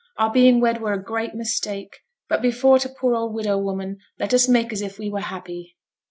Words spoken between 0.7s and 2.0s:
were a great mistake;